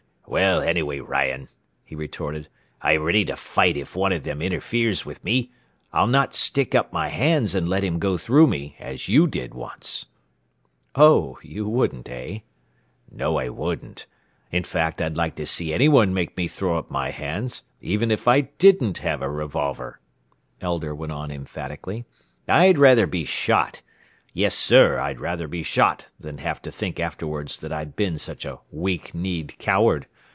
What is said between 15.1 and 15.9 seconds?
like to see